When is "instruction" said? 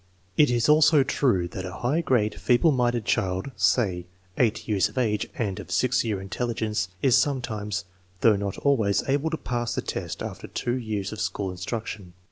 11.51-12.13